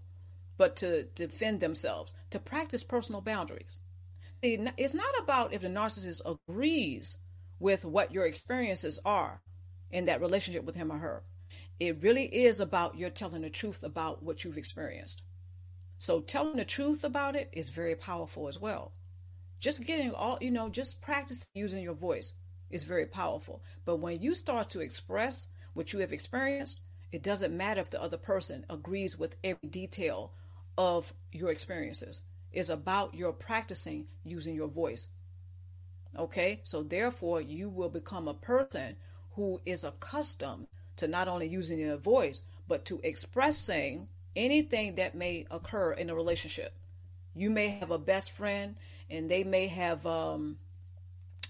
but 0.56 0.74
to 0.78 1.04
defend 1.14 1.60
themselves, 1.60 2.14
to 2.30 2.40
practice 2.40 2.82
personal 2.82 3.20
boundaries. 3.20 3.76
It's 4.40 4.94
not 4.94 5.18
about 5.20 5.52
if 5.52 5.62
the 5.62 5.68
narcissist 5.68 6.22
agrees 6.24 7.16
with 7.58 7.84
what 7.84 8.12
your 8.12 8.26
experiences 8.26 9.00
are 9.04 9.40
in 9.90 10.04
that 10.04 10.20
relationship 10.20 10.64
with 10.64 10.76
him 10.76 10.92
or 10.92 10.98
her. 10.98 11.24
It 11.80 12.02
really 12.02 12.24
is 12.24 12.60
about 12.60 12.96
your 12.96 13.10
telling 13.10 13.42
the 13.42 13.50
truth 13.50 13.82
about 13.82 14.22
what 14.22 14.44
you've 14.44 14.58
experienced. 14.58 15.22
So 15.96 16.20
telling 16.20 16.56
the 16.56 16.64
truth 16.64 17.02
about 17.02 17.34
it 17.34 17.48
is 17.52 17.70
very 17.70 17.96
powerful 17.96 18.46
as 18.48 18.60
well. 18.60 18.92
Just 19.58 19.84
getting 19.84 20.12
all, 20.12 20.38
you 20.40 20.52
know, 20.52 20.68
just 20.68 21.00
practice 21.00 21.48
using 21.54 21.82
your 21.82 21.94
voice 21.94 22.34
is 22.70 22.84
very 22.84 23.06
powerful. 23.06 23.62
But 23.84 23.96
when 23.96 24.20
you 24.20 24.34
start 24.36 24.70
to 24.70 24.80
express 24.80 25.48
what 25.74 25.92
you 25.92 25.98
have 25.98 26.12
experienced, 26.12 26.80
it 27.10 27.22
doesn't 27.22 27.56
matter 27.56 27.80
if 27.80 27.90
the 27.90 28.00
other 28.00 28.18
person 28.18 28.66
agrees 28.70 29.18
with 29.18 29.34
every 29.42 29.68
detail 29.68 30.34
of 30.76 31.12
your 31.32 31.50
experiences. 31.50 32.20
It's 32.52 32.68
about 32.68 33.14
your 33.14 33.32
practicing 33.32 34.06
using 34.24 34.54
your 34.54 34.68
voice. 34.68 35.08
Okay? 36.16 36.60
So 36.62 36.82
therefore, 36.82 37.40
you 37.40 37.68
will 37.68 37.88
become 37.88 38.28
a 38.28 38.34
person 38.34 38.96
who 39.32 39.60
is 39.64 39.84
accustomed 39.84 40.66
to 40.96 41.06
not 41.06 41.28
only 41.28 41.46
using 41.48 41.78
your 41.78 41.96
voice, 41.96 42.42
but 42.66 42.84
to 42.86 43.00
expressing 43.02 44.08
anything 44.34 44.96
that 44.96 45.14
may 45.14 45.46
occur 45.50 45.92
in 45.92 46.10
a 46.10 46.14
relationship. 46.14 46.74
You 47.34 47.50
may 47.50 47.68
have 47.68 47.90
a 47.90 47.98
best 47.98 48.32
friend 48.32 48.76
and 49.10 49.30
they 49.30 49.44
may 49.44 49.68
have 49.68 50.04
um, 50.06 50.58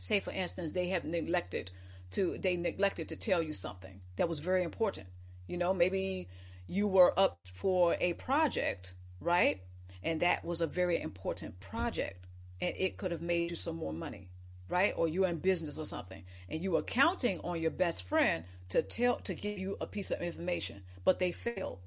say 0.00 0.20
for 0.20 0.32
instance 0.32 0.72
they 0.72 0.88
have 0.88 1.04
neglected 1.04 1.70
to 2.10 2.38
they 2.38 2.56
neglected 2.56 3.08
to 3.08 3.16
tell 3.16 3.42
you 3.42 3.52
something 3.52 4.00
that 4.16 4.28
was 4.28 4.38
very 4.38 4.62
important 4.62 5.06
you 5.46 5.56
know 5.56 5.74
maybe 5.74 6.28
you 6.66 6.86
were 6.86 7.18
up 7.18 7.38
for 7.52 7.96
a 8.00 8.12
project 8.14 8.94
right 9.20 9.62
and 10.02 10.20
that 10.20 10.44
was 10.44 10.60
a 10.60 10.66
very 10.66 11.00
important 11.00 11.60
project. 11.60 12.26
And 12.60 12.74
it 12.76 12.96
could 12.96 13.12
have 13.12 13.22
made 13.22 13.50
you 13.50 13.56
some 13.56 13.76
more 13.76 13.92
money 13.92 14.30
right? 14.70 14.92
Or 14.98 15.08
you're 15.08 15.26
in 15.26 15.38
business 15.38 15.78
or 15.78 15.86
something. 15.86 16.24
And 16.50 16.62
you 16.62 16.72
were 16.72 16.82
counting 16.82 17.40
on 17.40 17.58
your 17.58 17.70
best 17.70 18.06
friend 18.06 18.44
to 18.68 18.82
tell 18.82 19.16
to 19.20 19.32
give 19.32 19.58
you 19.58 19.78
a 19.80 19.86
piece 19.86 20.10
of 20.10 20.20
information. 20.20 20.82
But 21.06 21.18
they 21.18 21.32
failed 21.32 21.78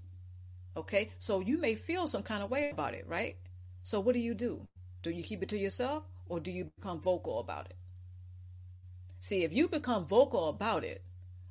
okay? 0.75 1.11
So 1.19 1.39
you 1.39 1.57
may 1.57 1.75
feel 1.75 2.07
some 2.07 2.23
kind 2.23 2.43
of 2.43 2.49
way 2.49 2.69
about 2.69 2.93
it 2.93 3.05
right? 3.07 3.37
So 3.83 3.99
what 3.99 4.13
do 4.13 4.19
you 4.19 4.33
do? 4.33 4.67
Do 5.01 5.11
you 5.11 5.23
keep 5.23 5.41
it 5.41 5.49
to 5.49 5.57
yourself 5.57 6.03
or 6.27 6.39
do 6.39 6.51
you 6.51 6.71
become 6.75 6.99
vocal 6.99 7.39
about 7.39 7.67
it? 7.67 7.75
See, 9.19 9.43
if 9.43 9.53
you 9.53 9.67
become 9.67 10.05
vocal 10.05 10.49
about 10.49 10.83
it, 10.83 11.03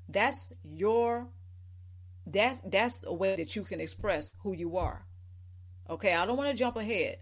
that's 0.09 0.53
your 0.65 1.29
that's 2.27 2.61
that's 2.63 3.01
a 3.05 3.15
way 3.15 3.37
that 3.37 3.57
you 3.57 3.63
can 3.63 3.81
express 3.81 4.33
who 4.43 4.55
you 4.55 4.77
are. 4.77 5.07
Okay, 5.91 6.15
I 6.15 6.25
don't 6.25 6.37
want 6.37 6.51
to 6.51 6.57
jump 6.57 6.77
ahead, 6.77 7.19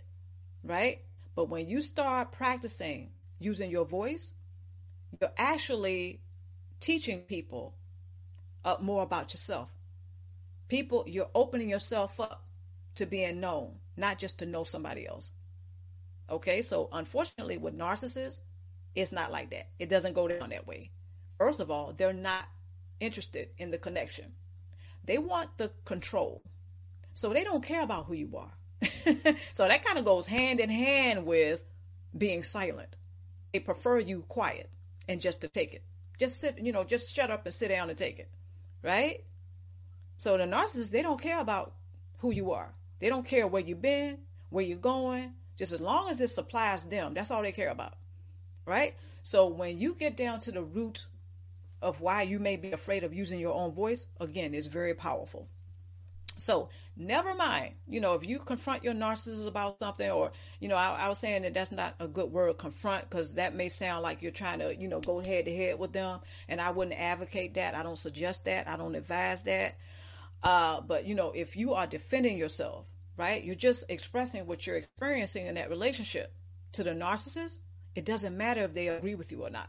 right? 0.62 1.00
But 1.34 1.48
when 1.48 1.66
you 1.68 1.80
start 1.80 2.32
practicing 2.32 3.12
using 3.40 3.70
your 3.70 3.86
voice, 3.86 4.32
you're 5.18 5.32
actually 5.38 6.20
teaching 6.78 7.20
people 7.20 7.74
uh, 8.66 8.76
more 8.80 9.02
about 9.02 9.32
yourself. 9.32 9.70
People, 10.68 11.04
you're 11.06 11.30
opening 11.34 11.70
yourself 11.70 12.20
up 12.20 12.44
to 12.96 13.06
being 13.06 13.40
known, 13.40 13.76
not 13.96 14.18
just 14.18 14.38
to 14.40 14.46
know 14.46 14.64
somebody 14.64 15.08
else. 15.08 15.32
Okay, 16.28 16.60
so 16.60 16.90
unfortunately, 16.92 17.56
with 17.56 17.76
narcissists, 17.76 18.40
it's 18.94 19.12
not 19.12 19.32
like 19.32 19.50
that. 19.50 19.68
It 19.78 19.88
doesn't 19.88 20.12
go 20.12 20.28
down 20.28 20.50
that 20.50 20.66
way. 20.66 20.90
First 21.38 21.60
of 21.60 21.70
all, 21.70 21.94
they're 21.96 22.12
not 22.12 22.44
interested 23.00 23.48
in 23.56 23.70
the 23.70 23.78
connection. 23.78 24.32
They 25.04 25.16
want 25.16 25.56
the 25.56 25.70
control. 25.86 26.42
So 27.18 27.32
they 27.32 27.42
don't 27.42 27.64
care 27.64 27.82
about 27.82 28.06
who 28.06 28.14
you 28.14 28.36
are. 28.36 28.52
so 29.52 29.66
that 29.66 29.84
kind 29.84 29.98
of 29.98 30.04
goes 30.04 30.26
hand 30.26 30.60
in 30.60 30.70
hand 30.70 31.26
with 31.26 31.64
being 32.16 32.42
silent. 32.42 32.94
They 33.52 33.58
prefer 33.58 33.98
you 33.98 34.24
quiet 34.28 34.70
and 35.08 35.20
just 35.20 35.40
to 35.40 35.48
take 35.48 35.74
it. 35.74 35.82
Just 36.18 36.40
sit, 36.40 36.58
you 36.58 36.72
know, 36.72 36.84
just 36.84 37.12
shut 37.14 37.30
up 37.30 37.44
and 37.44 37.52
sit 37.52 37.68
down 37.68 37.88
and 37.88 37.98
take 37.98 38.20
it. 38.20 38.30
Right? 38.82 39.24
So 40.16 40.36
the 40.36 40.44
narcissist, 40.44 40.90
they 40.90 41.02
don't 41.02 41.20
care 41.20 41.40
about 41.40 41.74
who 42.18 42.30
you 42.32 42.52
are. 42.52 42.72
They 43.00 43.08
don't 43.08 43.26
care 43.26 43.48
where 43.48 43.62
you've 43.62 43.82
been, 43.82 44.18
where 44.50 44.64
you're 44.64 44.78
going. 44.78 45.32
Just 45.56 45.72
as 45.72 45.80
long 45.80 46.10
as 46.10 46.20
it 46.20 46.30
supplies 46.30 46.84
them, 46.84 47.14
that's 47.14 47.30
all 47.30 47.42
they 47.42 47.52
care 47.52 47.70
about 47.70 47.94
right? 48.68 48.94
So 49.22 49.46
when 49.46 49.78
you 49.78 49.94
get 49.94 50.16
down 50.16 50.40
to 50.40 50.52
the 50.52 50.62
root 50.62 51.06
of 51.82 52.00
why 52.00 52.22
you 52.22 52.38
may 52.38 52.56
be 52.56 52.70
afraid 52.70 53.02
of 53.02 53.14
using 53.14 53.40
your 53.40 53.54
own 53.54 53.72
voice, 53.72 54.06
again, 54.20 54.54
it's 54.54 54.66
very 54.66 54.94
powerful. 54.94 55.48
So 56.38 56.68
never 56.96 57.34
mind, 57.34 57.74
you 57.88 58.00
know, 58.00 58.14
if 58.14 58.24
you 58.24 58.38
confront 58.38 58.84
your 58.84 58.94
narcissist 58.94 59.46
about 59.48 59.78
something, 59.80 60.08
or, 60.08 60.30
you 60.60 60.68
know, 60.68 60.76
I, 60.76 60.90
I 60.90 61.08
was 61.08 61.18
saying 61.18 61.42
that 61.42 61.52
that's 61.52 61.72
not 61.72 61.96
a 61.98 62.06
good 62.06 62.30
word, 62.30 62.56
confront, 62.58 63.10
because 63.10 63.34
that 63.34 63.54
may 63.54 63.68
sound 63.68 64.04
like 64.04 64.22
you're 64.22 64.30
trying 64.30 64.60
to, 64.60 64.74
you 64.74 64.86
know, 64.86 65.00
go 65.00 65.20
head 65.20 65.46
to 65.46 65.54
head 65.54 65.78
with 65.78 65.92
them. 65.92 66.20
And 66.48 66.60
I 66.60 66.70
wouldn't 66.70 66.98
advocate 66.98 67.54
that. 67.54 67.74
I 67.74 67.82
don't 67.82 67.98
suggest 67.98 68.44
that. 68.44 68.68
I 68.68 68.76
don't 68.76 68.94
advise 68.94 69.42
that. 69.42 69.76
Uh, 70.42 70.80
but, 70.80 71.06
you 71.06 71.16
know, 71.16 71.32
if 71.32 71.56
you 71.56 71.74
are 71.74 71.88
defending 71.88 72.38
yourself, 72.38 72.86
right, 73.16 73.42
you're 73.42 73.56
just 73.56 73.84
expressing 73.88 74.46
what 74.46 74.64
you're 74.64 74.76
experiencing 74.76 75.46
in 75.46 75.56
that 75.56 75.70
relationship 75.70 76.32
to 76.72 76.84
the 76.84 76.90
narcissist, 76.90 77.56
it 77.96 78.04
doesn't 78.04 78.36
matter 78.36 78.62
if 78.62 78.74
they 78.74 78.88
agree 78.88 79.16
with 79.16 79.32
you 79.32 79.42
or 79.42 79.50
not. 79.50 79.68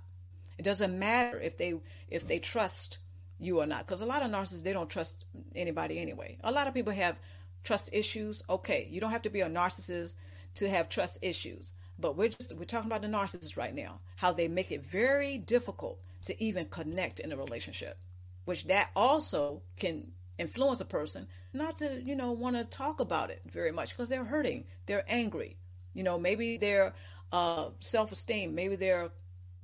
It 0.59 0.63
doesn't 0.63 0.99
matter 0.99 1.39
if 1.39 1.57
they 1.57 1.73
if 2.09 2.27
they 2.27 2.37
trust 2.37 2.99
you 3.39 3.59
or 3.59 3.65
not. 3.65 3.85
Because 3.85 4.01
a 4.01 4.05
lot 4.05 4.23
of 4.23 4.31
narcissists 4.31 4.63
they 4.63 4.73
don't 4.73 4.89
trust 4.89 5.25
anybody 5.55 5.99
anyway. 5.99 6.37
A 6.43 6.51
lot 6.51 6.67
of 6.67 6.73
people 6.73 6.93
have 6.93 7.17
trust 7.63 7.89
issues. 7.93 8.43
Okay, 8.49 8.87
you 8.89 8.99
don't 8.99 9.11
have 9.11 9.23
to 9.23 9.29
be 9.29 9.41
a 9.41 9.49
narcissist 9.49 10.15
to 10.55 10.69
have 10.69 10.89
trust 10.89 11.19
issues, 11.21 11.73
but 11.97 12.15
we're 12.17 12.29
just 12.29 12.55
we're 12.55 12.63
talking 12.63 12.89
about 12.89 13.01
the 13.01 13.07
narcissist 13.07 13.57
right 13.57 13.73
now. 13.73 13.99
How 14.17 14.31
they 14.31 14.47
make 14.47 14.71
it 14.71 14.85
very 14.85 15.37
difficult 15.37 15.99
to 16.25 16.43
even 16.43 16.65
connect 16.65 17.19
in 17.19 17.31
a 17.31 17.37
relationship, 17.37 17.97
which 18.45 18.65
that 18.65 18.89
also 18.95 19.61
can 19.77 20.11
influence 20.37 20.79
a 20.79 20.85
person 20.85 21.27
not 21.53 21.75
to 21.77 22.01
you 22.03 22.15
know 22.15 22.31
want 22.31 22.55
to 22.55 22.63
talk 22.63 22.99
about 22.99 23.29
it 23.29 23.41
very 23.45 23.71
much 23.71 23.91
because 23.91 24.09
they're 24.09 24.25
hurting, 24.25 24.65
they're 24.85 25.05
angry. 25.07 25.57
You 25.93 26.03
know, 26.03 26.19
maybe 26.19 26.57
their 26.57 26.93
uh, 27.31 27.69
self-esteem, 27.79 28.53
maybe 28.53 28.75
their 28.75 29.09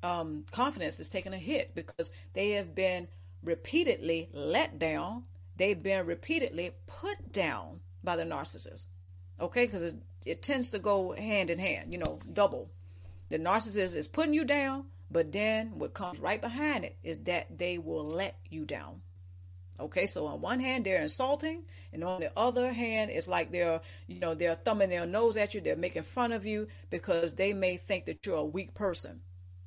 um, 0.04 0.46
confidence 0.52 1.00
is 1.00 1.08
taking 1.08 1.34
a 1.34 1.38
hit 1.38 1.74
because 1.76 2.12
they 2.34 2.52
have 2.52 2.76
been 2.76 3.08
repeatedly 3.46 4.30
let 4.34 4.80
down. 4.80 5.24
They've 5.56 5.82
been 5.82 6.06
repeatedly 6.06 6.72
put 6.88 7.32
down 7.32 7.80
by 8.04 8.16
the 8.16 8.24
narcissist. 8.24 8.86
Okay, 9.40 9.66
because 9.66 9.94
it, 9.94 9.96
it 10.26 10.42
tends 10.42 10.70
to 10.72 10.80
go 10.80 11.12
hand 11.12 11.50
in 11.50 11.60
hand, 11.60 11.92
you 11.92 11.98
know, 11.98 12.20
double. 12.32 12.70
The 13.30 13.40
narcissist 13.40 13.96
is 13.96 14.08
putting 14.08 14.34
you 14.34 14.46
down, 14.46 14.86
but 15.12 15.32
then 15.32 15.78
what 15.78 15.94
comes 15.94 16.20
right 16.20 16.42
behind 16.42 16.86
it 16.86 16.98
is 17.04 17.20
that 17.22 17.58
they 17.58 17.78
will 17.78 18.06
let 18.06 18.38
you 18.50 18.66
down. 18.66 19.02
Okay, 19.78 20.06
so 20.06 20.26
on 20.28 20.40
one 20.40 20.62
hand 20.62 20.86
they're 20.86 21.02
insulting, 21.02 21.64
and 21.92 22.04
on 22.04 22.22
the 22.22 22.32
other 22.38 22.72
hand, 22.72 23.12
it's 23.12 23.28
like 23.28 23.52
they're, 23.52 23.82
you 24.08 24.20
know, 24.20 24.34
they're 24.34 24.56
thumbing 24.56 24.90
their 24.90 25.06
nose 25.06 25.36
at 25.36 25.54
you, 25.54 25.60
they're 25.60 25.76
making 25.76 26.04
fun 26.04 26.32
of 26.32 26.46
you 26.46 26.68
because 26.90 27.34
they 27.34 27.52
may 27.52 27.76
think 27.76 28.06
that 28.06 28.26
you're 28.26 28.38
a 28.38 28.46
weak 28.46 28.74
person 28.74 29.20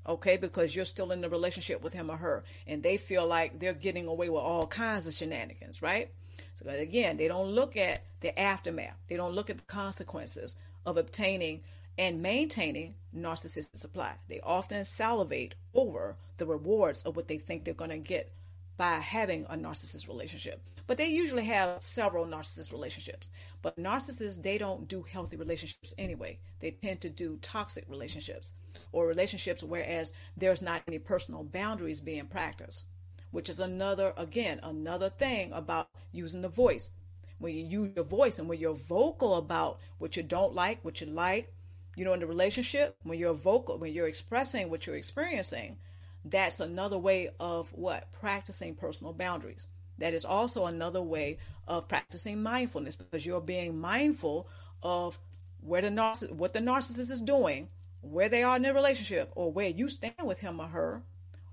okay, 0.08 0.36
because 0.36 0.74
you're 0.74 0.84
still 0.84 1.12
in 1.12 1.20
the 1.20 1.28
relationship 1.28 1.82
with 1.82 1.92
him 1.92 2.10
or 2.10 2.16
her, 2.16 2.44
and 2.66 2.82
they 2.82 2.96
feel 2.96 3.26
like 3.26 3.58
they're 3.58 3.74
getting 3.74 4.06
away 4.06 4.28
with 4.28 4.42
all 4.42 4.66
kinds 4.66 5.06
of 5.06 5.14
shenanigans, 5.14 5.82
right? 5.82 6.10
So 6.54 6.68
again, 6.68 7.16
they 7.18 7.28
don't 7.28 7.50
look 7.50 7.76
at 7.76 8.02
the 8.20 8.38
aftermath. 8.38 8.96
They 9.08 9.16
don't 9.16 9.34
look 9.34 9.50
at 9.50 9.58
the 9.58 9.64
consequences 9.64 10.56
of 10.84 10.96
obtaining 10.96 11.60
and 11.96 12.22
maintaining 12.22 12.94
narcissistic 13.14 13.76
supply. 13.76 14.14
They 14.28 14.40
often 14.40 14.84
salivate 14.84 15.54
over 15.74 16.16
the 16.38 16.46
rewards 16.46 17.02
of 17.02 17.16
what 17.16 17.28
they 17.28 17.38
think 17.38 17.64
they're 17.64 17.74
going 17.74 17.90
to 17.90 17.98
get 17.98 18.32
by 18.78 18.94
having 19.00 19.44
a 19.50 19.56
narcissist 19.56 20.08
relationship. 20.08 20.62
But 20.86 20.96
they 20.96 21.08
usually 21.08 21.44
have 21.44 21.82
several 21.82 22.24
narcissist 22.24 22.72
relationships. 22.72 23.28
But 23.60 23.76
narcissists, 23.76 24.42
they 24.42 24.56
don't 24.56 24.88
do 24.88 25.02
healthy 25.02 25.36
relationships 25.36 25.92
anyway. 25.98 26.38
They 26.60 26.70
tend 26.70 27.02
to 27.02 27.10
do 27.10 27.36
toxic 27.42 27.84
relationships 27.88 28.54
or 28.92 29.06
relationships 29.06 29.62
whereas 29.62 30.14
there's 30.36 30.62
not 30.62 30.82
any 30.88 30.98
personal 30.98 31.44
boundaries 31.44 32.00
being 32.00 32.26
practiced, 32.26 32.86
which 33.32 33.50
is 33.50 33.60
another, 33.60 34.14
again, 34.16 34.60
another 34.62 35.10
thing 35.10 35.52
about 35.52 35.90
using 36.12 36.40
the 36.40 36.48
voice. 36.48 36.90
When 37.38 37.54
you 37.54 37.66
use 37.66 37.92
your 37.94 38.04
voice 38.04 38.38
and 38.38 38.48
when 38.48 38.58
you're 38.58 38.74
vocal 38.74 39.34
about 39.34 39.80
what 39.98 40.16
you 40.16 40.22
don't 40.22 40.54
like, 40.54 40.82
what 40.84 41.00
you 41.02 41.08
like, 41.08 41.52
you 41.96 42.04
know, 42.04 42.14
in 42.14 42.20
the 42.20 42.26
relationship, 42.26 42.96
when 43.02 43.18
you're 43.18 43.34
vocal, 43.34 43.76
when 43.76 43.92
you're 43.92 44.08
expressing 44.08 44.70
what 44.70 44.86
you're 44.86 44.96
experiencing, 44.96 45.76
that's 46.24 46.60
another 46.60 46.98
way 46.98 47.30
of 47.40 47.70
what? 47.72 48.10
Practicing 48.12 48.74
personal 48.74 49.12
boundaries. 49.12 49.66
That 49.98 50.14
is 50.14 50.24
also 50.24 50.66
another 50.66 51.02
way 51.02 51.38
of 51.66 51.88
practicing 51.88 52.42
mindfulness 52.42 52.96
because 52.96 53.26
you're 53.26 53.40
being 53.40 53.78
mindful 53.78 54.48
of 54.82 55.18
where 55.60 55.82
the 55.82 55.88
narciss- 55.88 56.30
what 56.30 56.52
the 56.52 56.60
narcissist 56.60 57.10
is 57.10 57.20
doing, 57.20 57.68
where 58.00 58.28
they 58.28 58.42
are 58.42 58.56
in 58.56 58.62
the 58.62 58.72
relationship, 58.72 59.32
or 59.34 59.50
where 59.52 59.68
you 59.68 59.88
stand 59.88 60.14
with 60.22 60.40
him 60.40 60.60
or 60.60 60.68
her, 60.68 61.02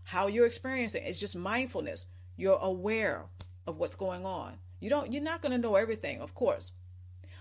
how 0.04 0.28
you're 0.28 0.46
experiencing. 0.46 1.04
It's 1.06 1.20
just 1.20 1.36
mindfulness. 1.36 2.06
You're 2.38 2.60
aware 2.60 3.26
of 3.66 3.78
what's 3.78 3.96
going 3.96 4.26
on. 4.26 4.58
You 4.80 4.90
don't. 4.90 5.12
You're 5.12 5.24
not 5.24 5.42
going 5.42 5.52
to 5.52 5.58
know 5.58 5.76
everything, 5.76 6.22
of 6.22 6.36
course, 6.36 6.72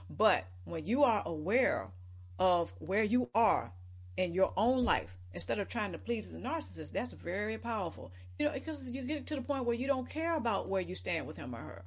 but 0.09 0.47
when 0.65 0.87
you 0.87 1.05
are 1.05 1.23
aware 1.27 1.91
of 2.39 2.73
where 2.79 3.03
you 3.03 3.29
are 3.35 3.73
in 4.17 4.33
your 4.33 4.53
own 4.57 4.85
life, 4.85 5.17
instead 5.33 5.59
of 5.59 5.69
trying 5.69 5.93
to 5.93 5.99
please 5.99 6.31
the 6.31 6.39
narcissist, 6.39 6.93
that's 6.93 7.13
very 7.13 7.59
powerful. 7.59 8.13
You 8.39 8.47
know, 8.47 8.53
because 8.53 8.89
you 8.89 9.03
get 9.03 9.27
to 9.29 9.37
the 9.37 9.43
point 9.43 9.65
where 9.65 9.77
you 9.77 9.87
don't 9.87 10.09
care 10.09 10.37
about 10.37 10.69
where 10.69 10.81
you 10.81 10.95
stand 10.95 11.27
with 11.27 11.37
him 11.37 11.55
or 11.55 11.59
her 11.59 11.85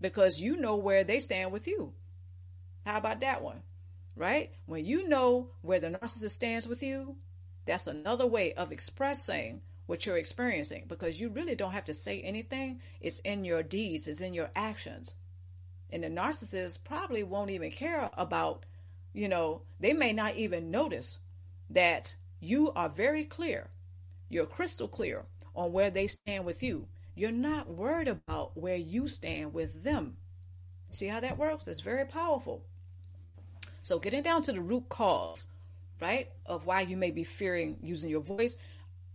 because 0.00 0.40
you 0.40 0.56
know 0.56 0.76
where 0.76 1.04
they 1.04 1.20
stand 1.20 1.52
with 1.52 1.66
you. 1.66 1.92
How 2.86 2.98
about 2.98 3.20
that 3.20 3.42
one? 3.42 3.62
Right? 4.16 4.52
When 4.66 4.84
you 4.84 5.08
know 5.08 5.50
where 5.62 5.80
the 5.80 5.90
narcissist 5.90 6.32
stands 6.32 6.66
with 6.66 6.82
you, 6.82 7.16
that's 7.66 7.86
another 7.86 8.26
way 8.26 8.52
of 8.54 8.72
expressing 8.72 9.60
what 9.86 10.04
you're 10.04 10.18
experiencing 10.18 10.84
because 10.88 11.20
you 11.20 11.28
really 11.28 11.54
don't 11.54 11.72
have 11.72 11.84
to 11.86 11.94
say 11.94 12.20
anything. 12.20 12.80
It's 13.00 13.20
in 13.20 13.44
your 13.44 13.62
deeds, 13.62 14.08
it's 14.08 14.20
in 14.20 14.34
your 14.34 14.50
actions. 14.54 15.16
And 15.90 16.02
the 16.02 16.08
narcissist 16.08 16.84
probably 16.84 17.22
won't 17.22 17.50
even 17.50 17.70
care 17.70 18.10
about, 18.16 18.66
you 19.12 19.28
know, 19.28 19.62
they 19.80 19.92
may 19.92 20.12
not 20.12 20.36
even 20.36 20.70
notice 20.70 21.18
that 21.70 22.16
you 22.40 22.72
are 22.72 22.88
very 22.88 23.24
clear. 23.24 23.70
You're 24.28 24.46
crystal 24.46 24.88
clear 24.88 25.24
on 25.54 25.72
where 25.72 25.90
they 25.90 26.06
stand 26.06 26.44
with 26.44 26.62
you. 26.62 26.86
You're 27.14 27.32
not 27.32 27.68
worried 27.68 28.08
about 28.08 28.56
where 28.56 28.76
you 28.76 29.08
stand 29.08 29.52
with 29.52 29.82
them. 29.82 30.16
See 30.90 31.08
how 31.08 31.20
that 31.20 31.38
works? 31.38 31.66
It's 31.66 31.80
very 31.80 32.04
powerful. 32.04 32.62
So, 33.82 33.98
getting 33.98 34.22
down 34.22 34.42
to 34.42 34.52
the 34.52 34.60
root 34.60 34.88
cause, 34.88 35.46
right, 36.00 36.30
of 36.46 36.66
why 36.66 36.82
you 36.82 36.96
may 36.96 37.10
be 37.10 37.24
fearing 37.24 37.78
using 37.82 38.10
your 38.10 38.20
voice 38.20 38.56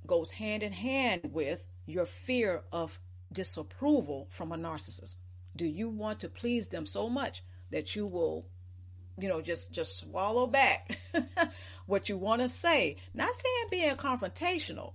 goes 0.05 0.31
hand 0.31 0.63
in 0.63 0.73
hand 0.73 1.21
with 1.31 1.65
your 1.85 2.05
fear 2.05 2.63
of 2.71 2.99
disapproval 3.31 4.27
from 4.29 4.51
a 4.51 4.57
narcissist. 4.57 5.15
Do 5.55 5.65
you 5.65 5.89
want 5.89 6.19
to 6.21 6.29
please 6.29 6.67
them 6.67 6.85
so 6.85 7.09
much 7.09 7.43
that 7.71 7.95
you 7.95 8.05
will, 8.05 8.45
you 9.17 9.27
know, 9.27 9.41
just 9.41 9.71
just 9.71 9.99
swallow 9.99 10.47
back 10.47 10.97
what 11.85 12.09
you 12.09 12.17
want 12.17 12.41
to 12.41 12.49
say? 12.49 12.97
Not 13.13 13.33
saying 13.33 13.65
being 13.69 13.95
confrontational, 13.95 14.93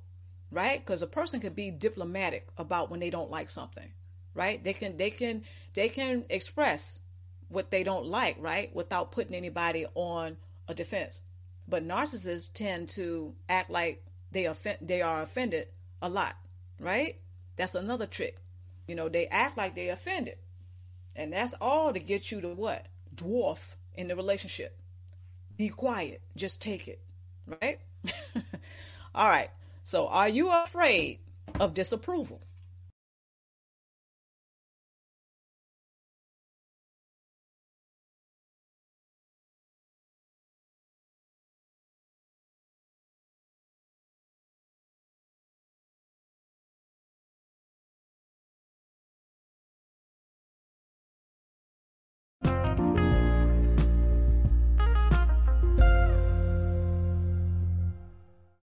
right? 0.51 0.85
Because 0.85 1.03
a 1.03 1.07
person 1.07 1.41
could 1.41 1.55
be 1.55 1.71
diplomatic 1.71 2.49
about 2.57 2.91
when 2.91 3.01
they 3.01 3.11
don't 3.11 3.31
like 3.31 3.51
something, 3.51 3.91
right? 4.35 4.63
They 4.63 4.73
can 4.73 4.97
they 4.97 5.11
can 5.11 5.43
they 5.75 5.89
can 5.89 6.25
express 6.29 7.01
what 7.49 7.71
they 7.71 7.83
don't 7.83 8.07
like, 8.07 8.37
right, 8.41 8.75
without 8.75 9.13
putting 9.13 9.35
anybody 9.35 9.87
on 9.95 10.37
a 10.67 10.75
defense. 10.75 11.21
But 11.67 11.87
narcissists 11.87 12.53
tend 12.53 12.89
to 12.91 13.35
act 13.49 13.71
like 13.71 14.05
they 14.33 14.47
offend 14.47 14.79
they 14.81 15.03
are 15.03 15.23
offended 15.23 15.69
a 16.03 16.09
lot, 16.09 16.37
right? 16.81 17.21
That's 17.57 17.75
another 17.75 18.07
trick. 18.07 18.39
You 18.87 18.95
know, 18.95 19.09
they 19.09 19.27
act 19.27 19.57
like 19.57 19.75
they 19.75 19.89
offended. 19.89 20.39
And 21.15 21.33
that's 21.33 21.55
all 21.61 21.93
to 21.93 21.99
get 21.99 22.31
you 22.31 22.41
to 22.41 22.49
what? 22.49 22.87
Dwarf 23.15 23.59
in 23.95 24.09
the 24.09 24.17
relationship. 24.17 24.77
Be 25.57 25.69
quiet. 25.69 26.21
Just 26.37 26.61
take 26.61 26.89
it. 26.89 27.01
Right? 27.47 27.81
all 29.15 29.29
right. 29.29 29.51
So, 29.83 30.07
are 30.09 30.29
you 30.29 30.51
afraid 30.53 31.19
of 31.59 31.75
disapproval? 31.75 32.41